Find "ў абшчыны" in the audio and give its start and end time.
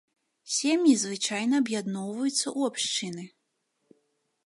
2.35-3.25